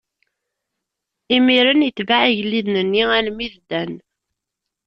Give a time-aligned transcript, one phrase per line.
[1.37, 3.93] Imiren itbeɛ igelliden-nni armi d Dan.